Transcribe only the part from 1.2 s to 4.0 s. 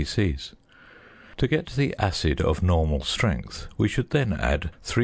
To get the "acid" of normal strength, we